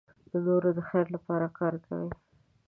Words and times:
د 0.31 0.33
نورو 0.47 0.69
د 0.77 0.79
خیر 0.89 1.05
لپاره 1.15 1.47
کار 1.59 1.73
کوي. 1.85 2.11